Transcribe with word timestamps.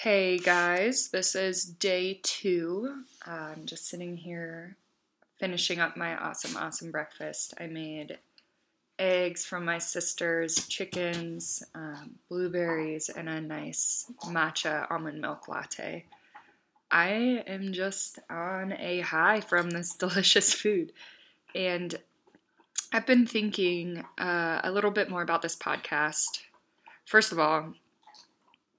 Hey 0.00 0.36
guys, 0.36 1.08
this 1.08 1.34
is 1.34 1.64
day 1.64 2.20
two. 2.22 3.04
I'm 3.24 3.64
just 3.64 3.88
sitting 3.88 4.18
here 4.18 4.76
finishing 5.40 5.80
up 5.80 5.96
my 5.96 6.14
awesome, 6.14 6.54
awesome 6.54 6.90
breakfast. 6.90 7.54
I 7.58 7.66
made 7.66 8.18
eggs 8.98 9.46
from 9.46 9.64
my 9.64 9.78
sister's 9.78 10.68
chickens, 10.68 11.62
um, 11.74 12.16
blueberries, 12.28 13.08
and 13.08 13.26
a 13.26 13.40
nice 13.40 14.12
matcha 14.26 14.86
almond 14.90 15.22
milk 15.22 15.48
latte. 15.48 16.04
I 16.90 17.42
am 17.46 17.72
just 17.72 18.18
on 18.28 18.74
a 18.78 19.00
high 19.00 19.40
from 19.40 19.70
this 19.70 19.94
delicious 19.96 20.52
food. 20.52 20.92
And 21.54 21.94
I've 22.92 23.06
been 23.06 23.26
thinking 23.26 24.04
uh, 24.18 24.60
a 24.62 24.70
little 24.70 24.90
bit 24.90 25.08
more 25.08 25.22
about 25.22 25.40
this 25.40 25.56
podcast. 25.56 26.42
First 27.06 27.32
of 27.32 27.38
all, 27.38 27.72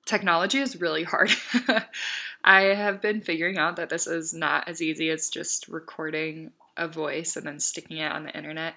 technology 0.08 0.60
is 0.60 0.82
really 0.82 1.04
hard. 1.04 1.32
I 2.44 2.62
have 2.62 3.02
been 3.02 3.22
figuring 3.22 3.58
out 3.58 3.76
that 3.76 3.90
this 3.90 4.08
is 4.08 4.34
not 4.34 4.68
as 4.68 4.82
easy 4.82 5.10
as 5.10 5.30
just 5.30 5.68
recording 5.68 6.52
a 6.76 6.88
voice 6.88 7.36
and 7.36 7.46
then 7.46 7.60
sticking 7.60 7.98
it 7.98 8.12
on 8.12 8.24
the 8.24 8.36
internet. 8.36 8.76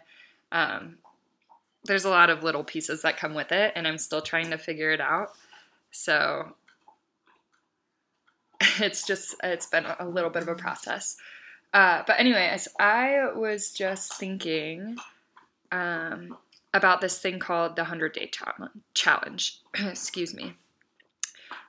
Um, 0.51 0.99
there's 1.85 2.05
a 2.05 2.11
lot 2.11 2.31
of 2.31 2.43
little 2.43 2.65
pieces 2.65 3.03
that 3.03 3.17
come 3.17 3.35
with 3.35 3.53
it, 3.53 3.73
and 3.75 3.87
I'm 3.87 3.99
still 3.99 4.21
trying 4.21 4.51
to 4.51 4.59
figure 4.59 4.91
it 4.91 5.01
out. 5.01 5.31
So 5.91 6.55
it's 8.81 9.07
just, 9.07 9.35
it's 9.43 9.67
been 9.67 9.87
a 9.99 10.07
little 10.07 10.31
bit 10.31 10.43
of 10.43 10.49
a 10.49 10.55
process. 10.55 11.17
Uh, 11.73 12.03
but, 12.07 12.19
anyways, 12.19 12.69
I 12.79 13.31
was 13.35 13.71
just 13.71 14.15
thinking 14.15 14.97
um, 15.71 16.37
about 16.75 17.01
this 17.01 17.19
thing 17.19 17.39
called 17.39 17.77
the 17.77 17.83
100 17.83 18.13
Day 18.13 18.31
Challenge. 18.95 19.61
Excuse 19.79 20.35
me. 20.35 20.57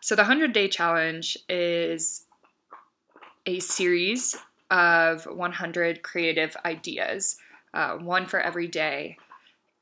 So, 0.03 0.15
the 0.15 0.23
100 0.23 0.51
Day 0.51 0.67
Challenge 0.67 1.37
is 1.47 2.25
a 3.45 3.59
series 3.59 4.35
of 4.71 5.25
100 5.25 6.01
creative 6.01 6.57
ideas, 6.65 7.37
uh, 7.75 7.97
one 7.97 8.25
for 8.25 8.39
every 8.39 8.67
day. 8.67 9.17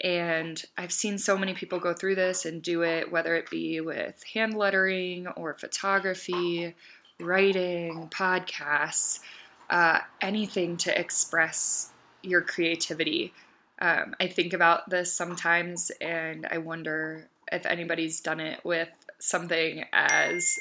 And 0.01 0.61
I've 0.77 0.91
seen 0.91 1.17
so 1.17 1.37
many 1.37 1.53
people 1.53 1.79
go 1.79 1.93
through 1.93 2.15
this 2.15 2.45
and 2.45 2.61
do 2.61 2.83
it, 2.83 3.09
whether 3.09 3.33
it 3.35 3.49
be 3.49 3.79
with 3.79 4.21
hand 4.33 4.55
lettering 4.55 5.27
or 5.27 5.53
photography, 5.53 6.75
writing, 7.21 8.09
podcasts, 8.11 9.21
uh, 9.69 9.99
anything 10.19 10.75
to 10.77 10.99
express 10.99 11.91
your 12.23 12.41
creativity. 12.41 13.33
Um, 13.81 14.15
I 14.19 14.27
think 14.27 14.51
about 14.51 14.89
this 14.89 15.13
sometimes 15.13 15.91
and 16.01 16.45
I 16.51 16.57
wonder 16.57 17.29
if 17.51 17.65
anybody's 17.65 18.19
done 18.19 18.39
it 18.39 18.63
with 18.63 18.89
something 19.19 19.85
as 19.91 20.59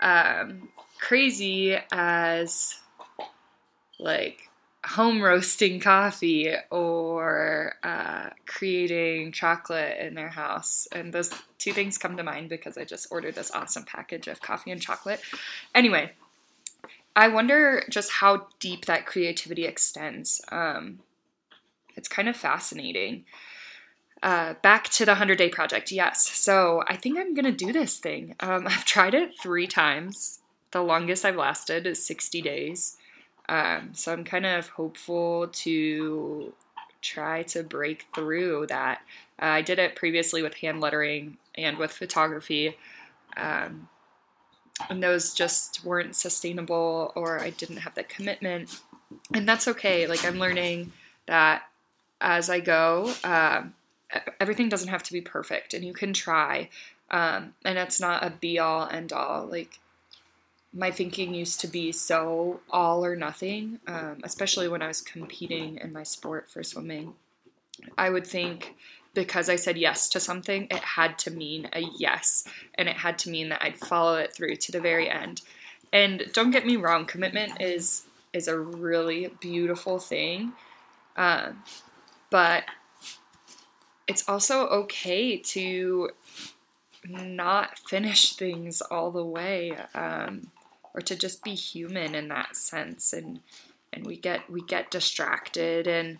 um, 0.00 0.68
crazy 1.00 1.76
as 1.92 2.76
like 3.98 4.48
home 4.84 5.20
roasting 5.20 5.80
coffee 5.80 6.54
or 6.70 7.74
uh, 7.82 8.30
creating 8.46 9.32
chocolate 9.32 9.98
in 9.98 10.14
their 10.14 10.28
house. 10.28 10.86
And 10.92 11.12
those 11.12 11.30
two 11.58 11.72
things 11.72 11.98
come 11.98 12.16
to 12.16 12.22
mind 12.22 12.48
because 12.48 12.78
I 12.78 12.84
just 12.84 13.08
ordered 13.10 13.34
this 13.34 13.50
awesome 13.50 13.84
package 13.84 14.28
of 14.28 14.40
coffee 14.40 14.70
and 14.70 14.80
chocolate. 14.80 15.20
Anyway, 15.74 16.12
I 17.14 17.28
wonder 17.28 17.84
just 17.90 18.12
how 18.12 18.46
deep 18.60 18.86
that 18.86 19.04
creativity 19.04 19.66
extends. 19.66 20.40
Um, 20.50 21.00
it's 21.96 22.08
kind 22.08 22.28
of 22.28 22.36
fascinating. 22.36 23.24
Uh, 24.22 24.54
back 24.62 24.88
to 24.88 25.04
the 25.04 25.12
100 25.12 25.38
day 25.38 25.48
project, 25.48 25.92
yes. 25.92 26.28
So 26.28 26.82
I 26.88 26.96
think 26.96 27.18
I'm 27.18 27.34
going 27.34 27.44
to 27.44 27.52
do 27.52 27.72
this 27.72 27.98
thing. 27.98 28.34
Um, 28.40 28.66
I've 28.68 28.84
tried 28.84 29.14
it 29.14 29.38
three 29.40 29.66
times. 29.66 30.40
The 30.72 30.82
longest 30.82 31.24
I've 31.24 31.36
lasted 31.36 31.86
is 31.86 32.04
60 32.04 32.42
days. 32.42 32.96
Um, 33.48 33.90
so 33.94 34.12
I'm 34.12 34.24
kind 34.24 34.44
of 34.44 34.68
hopeful 34.68 35.48
to 35.48 36.52
try 37.00 37.42
to 37.44 37.62
break 37.62 38.06
through 38.14 38.66
that. 38.66 39.00
Uh, 39.40 39.46
I 39.46 39.62
did 39.62 39.78
it 39.78 39.96
previously 39.96 40.42
with 40.42 40.54
hand 40.54 40.80
lettering 40.80 41.38
and 41.54 41.78
with 41.78 41.92
photography. 41.92 42.76
Um, 43.36 43.88
and 44.90 45.02
those 45.02 45.32
just 45.32 45.84
weren't 45.84 46.14
sustainable 46.14 47.12
or 47.14 47.40
I 47.40 47.50
didn't 47.50 47.78
have 47.78 47.94
the 47.94 48.02
commitment. 48.04 48.80
And 49.32 49.48
that's 49.48 49.68
okay. 49.68 50.06
Like 50.06 50.24
I'm 50.24 50.38
learning 50.38 50.92
that 51.26 51.62
as 52.20 52.50
I 52.50 52.60
go, 52.60 53.12
um, 53.24 53.74
everything 54.40 54.68
doesn't 54.68 54.88
have 54.88 55.02
to 55.04 55.12
be 55.12 55.20
perfect 55.20 55.74
and 55.74 55.84
you 55.84 55.92
can 55.92 56.12
try. 56.12 56.68
Um, 57.10 57.54
and 57.64 57.78
it's 57.78 58.00
not 58.00 58.24
a 58.24 58.30
be 58.30 58.58
all 58.58 58.88
end 58.88 59.12
all. 59.12 59.46
Like 59.46 59.78
my 60.72 60.90
thinking 60.90 61.34
used 61.34 61.60
to 61.60 61.66
be 61.66 61.92
so 61.92 62.60
all 62.70 63.04
or 63.04 63.16
nothing, 63.16 63.80
um, 63.86 64.18
especially 64.22 64.68
when 64.68 64.82
I 64.82 64.88
was 64.88 65.00
competing 65.00 65.78
in 65.78 65.92
my 65.92 66.02
sport 66.02 66.50
for 66.50 66.62
swimming. 66.62 67.14
I 67.96 68.10
would 68.10 68.26
think 68.26 68.74
because 69.14 69.48
I 69.48 69.56
said 69.56 69.78
yes 69.78 70.08
to 70.10 70.20
something, 70.20 70.66
it 70.70 70.78
had 70.78 71.18
to 71.20 71.30
mean 71.30 71.68
a 71.72 71.82
yes, 71.96 72.46
and 72.74 72.88
it 72.88 72.96
had 72.96 73.18
to 73.20 73.30
mean 73.30 73.48
that 73.48 73.62
I'd 73.62 73.78
follow 73.78 74.16
it 74.16 74.32
through 74.32 74.56
to 74.56 74.72
the 74.72 74.80
very 74.80 75.08
end. 75.08 75.40
And 75.92 76.24
don't 76.32 76.50
get 76.50 76.66
me 76.66 76.76
wrong, 76.76 77.06
commitment 77.06 77.60
is 77.60 78.04
is 78.32 78.46
a 78.46 78.58
really 78.58 79.30
beautiful 79.40 79.98
thing, 79.98 80.52
uh, 81.16 81.52
but 82.30 82.64
it's 84.08 84.28
also 84.28 84.66
okay 84.68 85.36
to 85.36 86.10
not 87.08 87.78
finish 87.78 88.32
things 88.32 88.80
all 88.80 89.10
the 89.10 89.24
way. 89.24 89.76
Um, 89.94 90.50
or 90.98 91.00
to 91.00 91.14
just 91.14 91.44
be 91.44 91.54
human 91.54 92.16
in 92.16 92.26
that 92.26 92.56
sense 92.56 93.12
and 93.12 93.38
and 93.92 94.04
we 94.04 94.16
get 94.16 94.50
we 94.50 94.60
get 94.62 94.90
distracted 94.90 95.86
and 95.86 96.18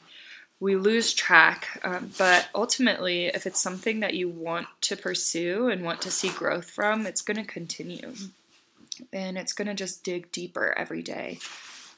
we 0.60 0.76
lose 0.76 1.12
track 1.12 1.80
um, 1.82 2.12
but 2.16 2.48
ultimately 2.54 3.26
if 3.26 3.44
it's 3.44 3.60
something 3.60 4.00
that 4.00 4.14
you 4.14 4.28
want 4.28 4.68
to 4.80 4.96
pursue 4.96 5.68
and 5.68 5.82
want 5.82 6.00
to 6.00 6.12
see 6.12 6.28
growth 6.30 6.70
from 6.70 7.06
it's 7.06 7.22
going 7.22 7.36
to 7.36 7.44
continue 7.44 8.14
and 9.12 9.36
it's 9.36 9.52
going 9.52 9.66
to 9.66 9.74
just 9.74 10.04
dig 10.04 10.30
deeper 10.30 10.72
every 10.78 11.02
day 11.02 11.38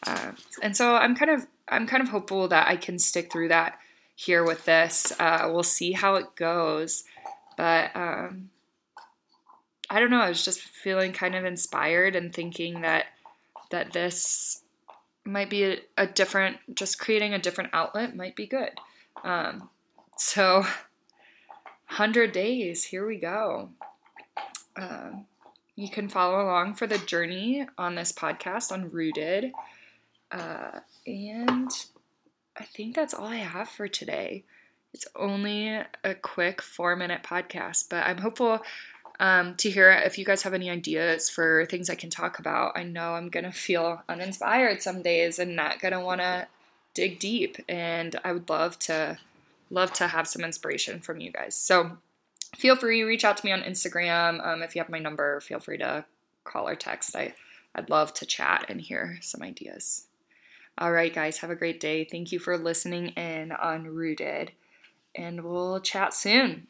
uh, 0.07 0.33
and 0.62 0.75
so 0.75 0.95
i'm 0.95 1.15
kind 1.15 1.31
of 1.31 1.47
i'm 1.69 1.87
kind 1.87 2.03
of 2.03 2.09
hopeful 2.09 2.49
that 2.49 2.67
i 2.67 2.77
can 2.77 2.99
stick 2.99 3.31
through 3.31 3.49
that 3.49 3.78
here 4.21 4.45
with 4.45 4.65
this 4.65 5.13
uh, 5.19 5.49
we'll 5.51 5.63
see 5.63 5.93
how 5.93 6.15
it 6.17 6.35
goes 6.37 7.05
but 7.57 7.95
um, 7.95 8.51
I 9.91 9.99
don't 9.99 10.11
know, 10.11 10.21
I 10.21 10.29
was 10.29 10.45
just 10.45 10.61
feeling 10.61 11.13
kind 11.13 11.35
of 11.35 11.45
inspired 11.45 12.15
and 12.15 12.33
thinking 12.33 12.83
that 12.83 13.07
that 13.71 13.93
this 13.93 14.63
might 15.25 15.51
be 15.51 15.65
a, 15.65 15.79
a 15.99 16.07
different, 16.07 16.57
just 16.75 16.99
creating 16.99 17.35
a 17.35 17.39
different 17.39 17.71
outlet 17.73 18.17
might 18.17 18.35
be 18.37 18.47
good. 18.47 18.71
Um, 19.23 19.69
so, 20.17 20.61
100 21.89 22.33
days, 22.33 22.85
here 22.85 23.07
we 23.07 23.17
go. 23.17 23.71
Um, 24.77 25.27
you 25.77 25.91
can 25.91 26.09
follow 26.09 26.41
along 26.41 26.75
for 26.75 26.87
the 26.87 26.99
journey 26.99 27.67
on 27.77 27.95
this 27.95 28.13
podcast 28.13 28.73
on 28.73 28.91
Rooted. 28.91 29.53
Uh, 30.31 30.81
and 31.07 31.71
I 32.56 32.65
think 32.65 32.94
that's 32.94 33.15
all 33.15 33.27
I 33.27 33.37
have 33.37 33.69
for 33.69 33.88
today. 33.88 34.44
It's 34.93 35.06
only 35.15 35.69
a 35.69 36.15
quick 36.21 36.61
four 36.61 36.97
minute 36.97 37.22
podcast, 37.22 37.88
but 37.88 38.06
I'm 38.06 38.19
hopeful 38.19 38.61
um, 39.21 39.55
to 39.56 39.71
hear 39.71 39.91
if 39.91 40.19
you 40.19 40.25
guys 40.25 40.43
have 40.43 40.55
any 40.55 40.71
ideas 40.71 41.31
for 41.31 41.66
things 41.66 41.89
I 41.89 41.94
can 41.94 42.10
talk 42.10 42.39
about. 42.39 42.77
I 42.77 42.83
know 42.83 43.15
I'm 43.15 43.28
gonna 43.28 43.53
feel 43.53 44.03
uninspired 44.09 44.83
some 44.83 45.03
days 45.03 45.39
and 45.39 45.55
not 45.55 45.81
gonna 45.81 46.00
want 46.00 46.22
to 46.22 46.49
dig 46.94 47.19
deep, 47.19 47.56
and 47.69 48.19
I 48.25 48.33
would 48.33 48.49
love 48.49 48.78
to 48.81 49.19
love 49.71 49.93
to 49.93 50.09
have 50.09 50.27
some 50.27 50.43
inspiration 50.43 51.00
from 51.00 51.21
you 51.21 51.31
guys. 51.31 51.55
So 51.55 51.99
feel 52.56 52.75
free 52.75 53.03
reach 53.05 53.25
out 53.25 53.37
to 53.37 53.47
me 53.47 53.53
on 53.53 53.62
Instagram. 53.62 54.44
Um, 54.44 54.62
if 54.62 54.75
you 54.75 54.83
have 54.83 54.91
my 54.91 54.99
number, 54.99 55.41
feel 55.41 55.60
free 55.60 55.78
to 55.78 56.04
call 56.42 56.66
or 56.69 56.75
text. 56.75 57.15
I 57.15 57.34
I'd 57.75 57.91
love 57.91 58.13
to 58.15 58.27
chat 58.27 58.66
and 58.69 58.80
hear 58.80 59.19
some 59.21 59.42
ideas. 59.42 60.07
All 60.80 60.92
right, 60.92 61.15
guys, 61.15 61.38
have 61.38 61.50
a 61.50 61.56
great 61.56 61.78
day. 61.78 62.04
Thank 62.04 62.32
you 62.32 62.38
for 62.38 62.56
listening 62.56 63.09
in 63.09 63.53
on 63.53 63.84
Rooted, 63.84 64.53
and 65.15 65.44
we'll 65.44 65.78
chat 65.80 66.15
soon. 66.15 66.68